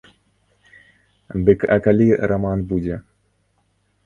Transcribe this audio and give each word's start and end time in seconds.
Дык 1.49 1.59
а 1.75 1.77
калі 1.89 2.07
раман 2.33 2.59
будзе? 2.73 2.95